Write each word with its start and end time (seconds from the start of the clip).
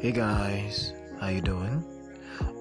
Hey 0.00 0.12
guys, 0.12 0.92
how 1.18 1.26
you 1.26 1.40
doing? 1.40 1.82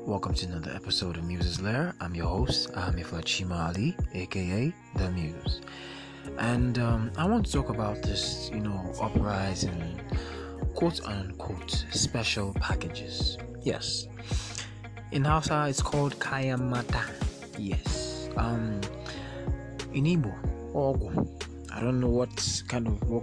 Welcome 0.07 0.33
to 0.33 0.47
another 0.47 0.71
episode 0.73 1.17
of 1.17 1.23
Muse's 1.23 1.61
Lair. 1.61 1.93
I'm 2.01 2.15
your 2.15 2.25
host, 2.25 2.71
Ahmed 2.75 3.05
Flachima 3.05 3.67
Ali, 3.67 3.95
aka 4.15 4.73
The 4.95 5.11
Muse. 5.11 5.61
And 6.39 6.79
um, 6.79 7.11
I 7.15 7.25
want 7.25 7.45
to 7.45 7.51
talk 7.51 7.69
about 7.69 8.01
this, 8.01 8.49
you 8.51 8.59
know, 8.59 8.91
uprising, 8.99 10.01
quote 10.73 11.05
unquote, 11.05 11.85
special 11.91 12.55
packages. 12.55 13.37
Yes. 13.61 14.07
In 15.11 15.23
Hausa, 15.23 15.67
it's 15.69 15.79
called 15.79 16.17
Kayamata. 16.17 17.03
Yes. 17.55 18.29
Um, 18.35 18.81
in 19.93 20.05
Igbo, 20.05 20.33
Ogu. 20.73 21.71
I 21.71 21.81
don't 21.81 21.99
know 21.99 22.09
what 22.09 22.63
kind 22.67 22.87
of 22.87 23.07
what, 23.07 23.21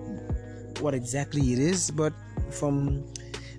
what 0.81 0.95
exactly 0.95 1.53
it 1.53 1.59
is, 1.59 1.91
but 1.91 2.13
from 2.53 3.05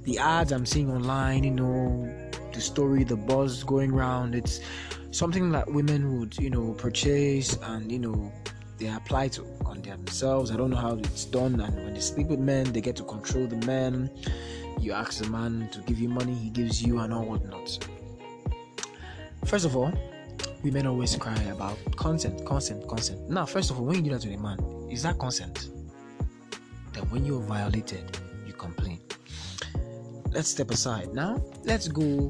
the 0.05 0.19
ads 0.19 0.51
I'm 0.51 0.65
seeing 0.65 0.91
online, 0.91 1.43
you 1.43 1.51
know, 1.51 2.29
the 2.54 2.61
story, 2.61 3.04
the 3.04 3.15
buzz 3.15 3.63
going 3.63 3.91
around, 3.91 4.36
it's 4.36 4.61
something 5.11 5.51
that 5.51 5.69
women 5.71 6.19
would, 6.19 6.37
you 6.37 6.50
know, 6.50 6.73
purchase 6.73 7.57
and, 7.63 7.91
you 7.91 8.00
know, 8.00 8.32
they 8.77 8.87
apply 8.87 9.29
to 9.29 9.46
on 9.65 9.82
themselves. 9.82 10.51
I 10.51 10.57
don't 10.57 10.69
know 10.69 10.77
how 10.77 10.96
it's 10.96 11.25
done. 11.25 11.60
And 11.60 11.75
when 11.75 11.93
they 11.93 11.99
sleep 11.99 12.27
with 12.27 12.39
men, 12.39 12.71
they 12.71 12.82
get 12.82 12.96
to 12.97 13.04
control 13.04 13.47
the 13.47 13.57
men. 13.65 14.10
You 14.79 14.91
ask 14.91 15.23
the 15.23 15.29
man 15.29 15.69
to 15.71 15.79
give 15.82 15.99
you 15.99 16.10
money, 16.10 16.33
he 16.33 16.49
gives 16.49 16.83
you, 16.83 16.99
and 16.99 17.13
all 17.13 17.25
whatnot. 17.25 17.87
First 19.46 19.65
of 19.65 19.75
all, 19.75 19.91
women 20.63 20.85
always 20.85 21.15
cry 21.15 21.39
about 21.43 21.77
consent, 21.96 22.46
consent, 22.46 22.87
consent. 22.87 23.29
Now, 23.29 23.46
first 23.46 23.71
of 23.71 23.79
all, 23.79 23.85
when 23.85 23.96
you 23.97 24.01
do 24.04 24.10
that 24.11 24.21
to 24.21 24.33
a 24.33 24.37
man, 24.37 24.60
is 24.91 25.04
that 25.04 25.18
consent? 25.18 25.69
Then 26.93 27.04
when 27.10 27.25
you're 27.25 27.41
violated. 27.41 28.18
Let's 30.36 30.50
step 30.50 30.70
aside. 30.70 31.14
Now, 31.14 31.42
let's 31.64 31.88
go. 31.88 32.30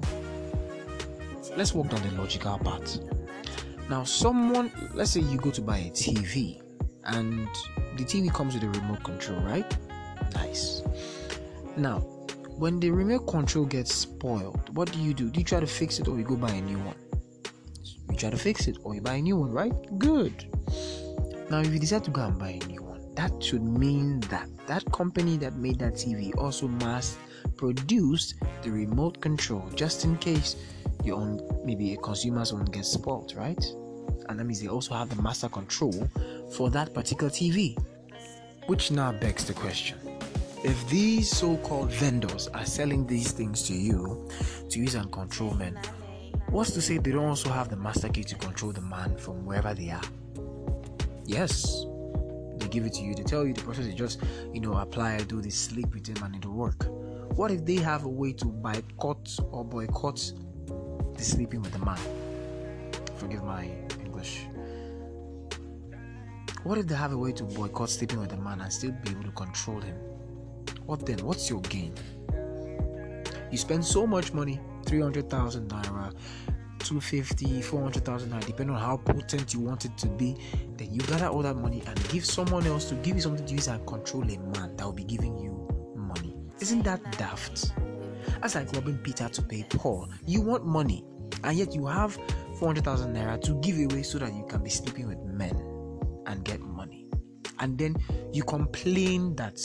Let's 1.58 1.74
walk 1.74 1.90
down 1.90 2.08
the 2.08 2.14
logical 2.22 2.60
path. 2.60 3.00
Now, 3.90 4.04
someone, 4.04 4.72
let's 4.94 5.10
say 5.10 5.22
you 5.22 5.40
go 5.40 5.50
to 5.50 5.60
buy 5.60 5.80
a 5.80 5.90
TV 5.90 6.62
and 7.06 7.48
the 7.98 8.04
TV 8.04 8.32
comes 8.32 8.54
with 8.54 8.62
a 8.62 8.70
remote 8.70 9.04
control, 9.04 9.40
right? 9.40 9.66
Nice. 10.36 10.84
Now, 11.78 12.02
when 12.60 12.80
the 12.80 12.92
remote 12.92 13.26
control 13.26 13.66
gets 13.66 13.92
spoiled, 13.92 14.70
what 14.78 14.92
do 14.92 15.00
you 15.00 15.16
do? 15.16 15.32
Do 15.32 15.40
you 15.40 15.44
try 15.44 15.60
to 15.60 15.66
fix 15.66 15.98
it 15.98 16.08
or 16.08 16.16
you 16.20 16.26
go 16.26 16.36
buy 16.36 16.52
a 16.52 16.62
new 16.62 16.78
one? 16.78 16.98
You 18.12 18.18
try 18.18 18.30
to 18.30 18.38
fix 18.38 18.68
it 18.68 18.78
or 18.84 18.94
you 18.94 19.02
buy 19.02 19.16
a 19.16 19.22
new 19.22 19.38
one, 19.38 19.52
right? 19.52 19.74
Good. 19.98 20.46
Now, 21.50 21.62
if 21.62 21.74
you 21.74 21.80
decide 21.80 22.04
to 22.04 22.12
go 22.12 22.22
and 22.22 22.38
buy 22.38 22.60
a 22.62 22.68
new 22.68 22.84
one, 22.84 23.16
that 23.16 23.32
should 23.42 23.64
mean 23.64 24.20
that 24.30 24.48
that 24.68 24.86
company 24.92 25.38
that 25.38 25.56
made 25.56 25.80
that 25.80 25.94
TV 25.94 26.38
also 26.38 26.68
mass 26.68 27.18
produced 27.58 28.36
the 28.62 28.72
remote 28.72 29.22
control 29.22 29.70
just 29.76 30.06
in 30.06 30.18
case 30.18 30.56
your 31.04 31.18
own 31.18 31.42
maybe 31.66 31.94
a 31.94 31.98
consumer's 31.98 32.52
own 32.52 32.66
gets 32.66 32.90
spoiled, 32.90 33.34
right? 33.36 33.64
And 34.30 34.40
that 34.40 34.46
means 34.46 34.62
they 34.62 34.68
also 34.68 34.94
have 34.94 35.10
the 35.10 35.22
master 35.22 35.50
control 35.50 36.10
for 36.56 36.70
that 36.72 36.94
particular 36.94 37.30
TV. 37.30 37.78
Which 38.68 38.90
now 38.90 39.12
begs 39.12 39.46
the 39.46 39.54
question 39.54 40.00
if 40.66 40.90
these 40.90 41.30
so 41.30 41.58
called 41.58 41.92
vendors 41.92 42.48
are 42.48 42.66
selling 42.66 43.06
these 43.06 43.32
things 43.32 43.62
to 43.68 43.74
you 43.74 44.28
to 44.68 44.80
use 44.80 44.96
and 44.96 45.12
control 45.12 45.54
men, 45.54 45.80
what's 46.50 46.72
to 46.72 46.82
say 46.82 46.98
they 46.98 47.12
don't 47.12 47.26
also 47.26 47.50
have 47.50 47.70
the 47.70 47.76
master 47.76 48.10
key 48.10 48.24
to 48.24 48.36
control 48.36 48.72
the 48.72 48.82
man 48.82 49.16
from 49.16 49.46
wherever 49.46 49.76
they 49.76 49.92
are? 49.92 50.02
Yes, 51.24 51.86
they 52.58 52.68
give 52.68 52.84
it 52.84 52.94
to 52.94 53.04
you, 53.04 53.14
they 53.14 53.22
tell 53.22 53.46
you 53.46 53.54
the 53.54 53.62
process 53.62 53.86
is 53.86 53.94
just, 53.94 54.24
you 54.54 54.60
know, 54.60 54.74
apply, 54.74 55.20
do 55.20 55.40
this, 55.40 55.56
sleep 55.56 55.94
with 55.94 56.08
him, 56.08 56.24
and 56.24 56.36
it'll 56.36 56.54
work. 56.54 56.88
What 57.36 57.52
if 57.52 57.66
they 57.66 57.76
have 57.76 58.06
a 58.06 58.08
way 58.08 58.32
to 58.32 58.46
boycott 58.46 59.30
or 59.52 59.66
boycott 59.66 60.32
the 61.18 61.22
sleeping 61.22 61.62
with 61.62 61.74
the 61.74 61.80
man? 61.80 62.00
Forgive 63.18 63.44
my 63.44 63.70
English. 64.00 64.46
What 66.64 66.78
if 66.78 66.88
they 66.88 66.96
have 66.96 67.12
a 67.12 67.18
way 67.18 67.34
to 67.34 67.44
boycott 67.44 67.90
sleeping 67.90 68.22
with 68.22 68.30
the 68.30 68.38
man 68.38 68.62
and 68.62 68.72
still 68.72 68.94
be 69.04 69.12
able 69.12 69.24
to 69.24 69.32
control 69.32 69.82
him? 69.82 69.98
What 70.86 71.06
then? 71.06 71.18
What's 71.26 71.50
your 71.50 71.60
gain? 71.64 71.94
You 73.52 73.58
spend 73.58 73.84
so 73.84 74.08
much 74.08 74.32
money 74.32 74.62
300,000 74.86 75.68
naira, 75.70 76.14
250, 76.80 77.62
400,000 77.64 78.30
naira, 78.30 78.46
depending 78.46 78.78
on 78.78 78.82
how 78.82 78.96
potent 78.96 79.54
you 79.54 79.60
want 79.60 79.84
it 79.84 79.98
to 79.98 80.08
be. 80.08 80.38
Then 80.78 80.94
you 80.94 81.02
gather 81.02 81.28
all 81.28 81.42
that 81.42 81.58
money 81.58 81.84
and 81.86 82.10
give 82.10 82.24
someone 82.24 82.66
else 82.66 82.88
to 82.90 82.96
give 82.96 83.18
you 83.18 83.22
something 83.22 83.46
to 83.46 83.54
use 83.54 83.68
and 83.68 83.86
control 83.86 84.24
a 84.24 84.38
man 84.58 84.78
that 84.78 84.86
will 84.86 84.94
be 84.94 85.04
giving 85.04 85.38
you. 85.38 85.65
Isn't 86.66 86.82
that 86.86 87.16
daft? 87.20 87.74
That's 88.42 88.56
like 88.56 88.74
robbing 88.74 88.98
Peter 88.98 89.30
to 89.30 89.42
pay 89.44 89.68
Paul. 89.70 90.10
You 90.26 90.42
want 90.42 90.66
money, 90.66 91.06
and 91.44 91.56
yet 91.56 91.76
you 91.76 91.86
have 91.86 92.18
400,000 92.58 93.16
naira 93.16 93.40
to 93.44 93.54
give 93.62 93.78
away 93.78 94.02
so 94.02 94.18
that 94.18 94.34
you 94.34 94.44
can 94.50 94.64
be 94.64 94.72
sleeping 94.72 95.08
with 95.08 95.20
men 95.20 95.56
and 96.26 96.44
get 96.44 96.60
money. 96.62 97.06
And 97.60 97.78
then 97.78 97.96
you 98.34 98.42
complain 98.42 99.36
that 99.36 99.62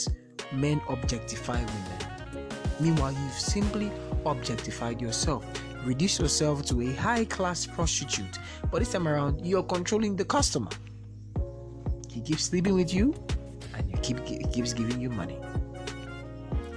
men 0.53 0.79
objectify 0.89 1.55
women. 1.55 2.45
Meanwhile, 2.79 3.13
you've 3.13 3.33
simply 3.33 3.91
objectified 4.27 5.01
yourself. 5.01 5.43
Reduce 5.83 6.19
yourself 6.19 6.63
to 6.65 6.81
a 6.81 6.93
high 6.93 7.25
class 7.25 7.65
prostitute, 7.65 8.37
but 8.69 8.77
this 8.77 8.91
time 8.91 9.07
around, 9.07 9.43
you're 9.43 9.63
controlling 9.63 10.15
the 10.15 10.25
customer. 10.25 10.69
He 12.11 12.21
keeps 12.21 12.43
sleeping 12.43 12.75
with 12.75 12.93
you, 12.93 13.15
and 13.73 13.89
you 13.89 13.97
keep 14.03 14.19
he 14.23 14.45
keeps 14.53 14.71
giving 14.73 15.01
you 15.01 15.09
money. 15.09 15.39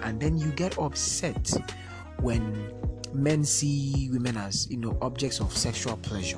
And 0.05 0.21
then 0.21 0.37
you 0.37 0.51
get 0.51 0.79
upset 0.79 1.51
when 2.21 2.73
men 3.15 3.43
see 3.43 4.11
women 4.13 4.37
as 4.37 4.71
you 4.71 4.77
know 4.77 4.97
objects 5.01 5.41
of 5.41 5.57
sexual 5.57 5.97
pleasure. 5.97 6.37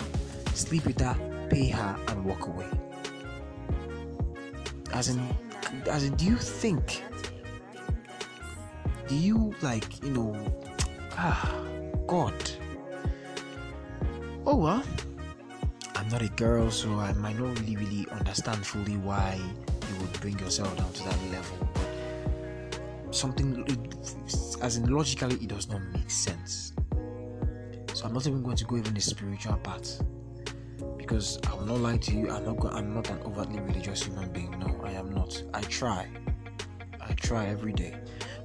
Sleep 0.54 0.86
with 0.86 1.00
her, 1.00 1.16
pay 1.50 1.68
her, 1.68 1.96
and 2.08 2.24
walk 2.24 2.46
away. 2.46 2.68
As 4.92 5.08
in, 5.08 5.20
as 5.90 6.04
in, 6.04 6.14
do 6.14 6.24
you 6.24 6.36
think? 6.36 7.02
Do 9.08 9.16
you 9.16 9.52
like 9.62 10.02
you 10.02 10.10
know? 10.10 10.36
Ah, 11.18 11.52
God. 12.06 12.34
Oh 14.46 14.56
well. 14.56 14.82
I'm 15.96 16.08
not 16.08 16.22
a 16.22 16.28
girl, 16.28 16.70
so 16.70 16.94
I 17.00 17.12
might 17.14 17.36
not 17.36 17.58
really, 17.58 17.76
really 17.76 18.06
understand 18.12 18.64
fully 18.64 18.96
why 18.96 19.40
you 19.40 20.00
would 20.00 20.12
bring 20.20 20.38
yourself 20.38 20.76
down 20.76 20.92
to 20.92 21.02
that 21.04 21.18
level. 21.32 21.68
But 21.74 21.95
something, 23.16 23.64
as 24.62 24.76
in 24.76 24.86
logically, 24.88 25.36
it 25.36 25.48
does 25.48 25.68
not 25.68 25.82
make 25.92 26.10
sense. 26.10 26.72
So 27.94 28.04
I'm 28.06 28.12
not 28.12 28.26
even 28.26 28.42
going 28.42 28.56
to 28.56 28.64
go 28.64 28.76
even 28.76 28.94
the 28.94 29.00
spiritual 29.00 29.56
part 29.56 29.98
because 30.98 31.38
I 31.48 31.54
will 31.54 31.66
not 31.66 31.78
lie 31.78 31.96
to 31.96 32.12
you. 32.12 32.30
I'm 32.30 32.44
not. 32.44 32.58
Go- 32.58 32.70
I'm 32.70 32.92
not 32.92 33.08
an 33.10 33.20
overtly 33.24 33.60
religious 33.60 34.02
human 34.02 34.30
being. 34.32 34.50
No, 34.58 34.80
I 34.84 34.92
am 34.92 35.14
not. 35.14 35.42
I 35.54 35.62
try. 35.62 36.08
I 37.00 37.12
try 37.14 37.46
every 37.46 37.72
day, 37.72 37.94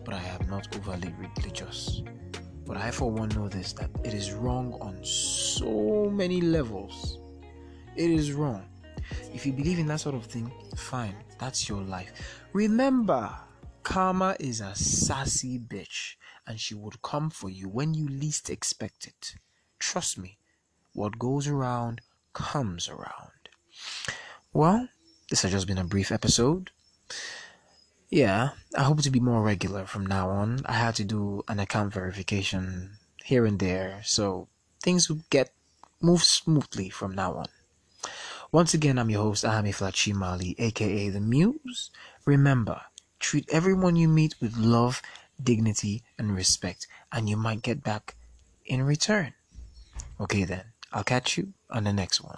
but 0.06 0.14
I 0.14 0.24
am 0.24 0.50
not 0.50 0.74
overly 0.76 1.14
religious. 1.18 2.02
But 2.66 2.78
I, 2.78 2.92
for 2.92 3.12
one, 3.12 3.30
know 3.30 3.50
this 3.50 3.74
that 3.74 3.90
it 4.04 4.14
is 4.14 4.32
wrong 4.32 4.78
on 4.80 5.04
so 5.04 6.10
many 6.10 6.40
levels. 6.40 7.18
It 7.96 8.10
is 8.10 8.32
wrong. 8.32 8.64
If 9.34 9.46
you 9.46 9.52
believe 9.54 9.80
in 9.80 9.88
that 9.88 10.00
sort 10.00 10.16
of 10.16 10.26
thing, 10.26 10.52
fine. 10.78 11.16
That's 11.40 11.68
your 11.68 11.82
life. 11.82 12.12
Remember, 12.54 13.36
karma 13.92 14.38
is 14.40 14.62
a 14.62 14.74
sassy 14.74 15.60
bitch, 15.60 16.16
and 16.48 16.62
she 16.62 16.74
would 16.74 17.02
come 17.02 17.30
for 17.30 17.50
you 17.50 17.68
when 17.68 17.94
you 17.94 18.08
least 18.08 18.50
expect 18.50 19.06
it. 19.06 19.36
Trust 19.80 20.18
me, 20.18 20.38
what 20.94 21.20
goes 21.20 21.46
around 21.46 22.00
comes 22.32 22.88
around. 22.88 23.50
Well, 24.54 24.88
this 25.30 25.42
has 25.42 25.52
just 25.52 25.68
been 25.68 25.78
a 25.78 25.84
brief 25.84 26.10
episode. 26.10 26.72
Yeah, 28.10 28.52
I 28.78 28.84
hope 28.84 29.02
to 29.02 29.12
be 29.12 29.20
more 29.20 29.44
regular 29.44 29.86
from 29.86 30.06
now 30.06 30.30
on. 30.30 30.62
I 30.66 30.74
had 30.74 30.96
to 30.96 31.04
do 31.04 31.44
an 31.50 31.60
account 31.60 31.94
verification 31.94 32.92
here 33.26 33.46
and 33.46 33.60
there, 33.60 34.00
so 34.06 34.48
things 34.82 35.10
will 35.10 35.24
get 35.30 35.52
move 36.00 36.24
smoothly 36.24 36.90
from 36.90 37.14
now 37.14 37.34
on. 37.34 37.48
Once 38.54 38.74
again, 38.74 38.98
I'm 38.98 39.10
your 39.10 39.24
host, 39.24 39.44
Ahami 39.44 39.76
Flachimali, 39.76 40.56
aka 40.58 41.10
The 41.10 41.20
Muse. 41.20 41.92
Remember, 42.26 42.82
treat 43.22 43.48
everyone 43.50 43.96
you 43.96 44.08
meet 44.08 44.36
with 44.42 44.58
love, 44.58 45.02
dignity, 45.42 46.04
and 46.18 46.36
respect, 46.36 46.88
and 47.12 47.30
you 47.30 47.38
might 47.38 47.62
get 47.62 47.84
back 47.84 48.16
in 48.66 48.84
return. 48.84 49.34
Okay, 50.20 50.44
then, 50.44 50.74
I'll 50.92 51.04
catch 51.04 51.38
you 51.38 51.54
on 51.70 51.86
the 51.86 51.94
next 51.94 52.22
one. 52.22 52.38